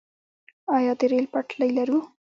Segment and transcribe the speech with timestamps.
[0.75, 1.99] آیا د ریل پټلۍ لرو؟